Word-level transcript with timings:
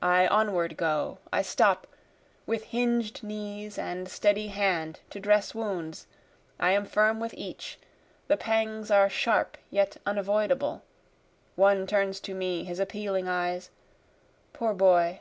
I 0.00 0.26
onward 0.26 0.78
go, 0.78 1.18
I 1.34 1.42
stop, 1.42 1.86
With 2.46 2.64
hinged 2.64 3.22
knees 3.22 3.76
and 3.76 4.08
steady 4.08 4.48
hand 4.48 5.00
to 5.10 5.20
dress 5.20 5.54
wounds, 5.54 6.06
I 6.58 6.70
am 6.70 6.86
firm 6.86 7.20
with 7.20 7.34
each, 7.34 7.78
the 8.26 8.38
pangs 8.38 8.90
are 8.90 9.10
sharp 9.10 9.58
yet 9.70 9.98
unavoidable, 10.06 10.82
One 11.56 11.86
turns 11.86 12.20
to 12.20 12.34
me 12.34 12.64
his 12.64 12.80
appealing 12.80 13.28
eyes 13.28 13.68
poor 14.54 14.72
boy! 14.72 15.20